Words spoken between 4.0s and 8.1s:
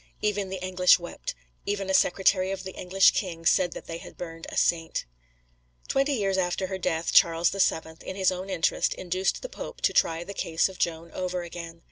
burned a Saint. Twenty years after her death Charles VII,